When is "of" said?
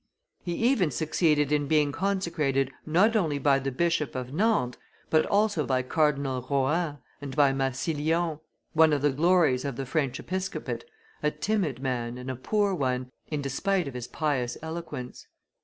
4.15-4.33, 8.93-9.03, 9.63-9.75, 13.87-13.93